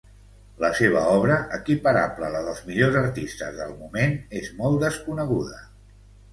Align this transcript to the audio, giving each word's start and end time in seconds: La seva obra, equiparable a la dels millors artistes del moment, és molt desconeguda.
La 0.61 0.69
seva 0.77 1.03
obra, 1.17 1.35
equiparable 1.57 2.25
a 2.29 2.33
la 2.37 2.43
dels 2.49 2.63
millors 2.71 2.99
artistes 3.03 3.55
del 3.61 3.77
moment, 3.85 4.19
és 4.43 4.53
molt 4.65 4.83
desconeguda. 4.89 5.65